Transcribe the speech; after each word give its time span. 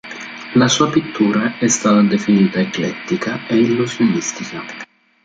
La 0.55 0.67
sua 0.67 0.89
pittura 0.89 1.59
è 1.59 1.67
stata 1.67 2.01
definita 2.01 2.59
eclettica 2.59 3.45
e 3.45 3.57
illusionistica. 3.59 4.63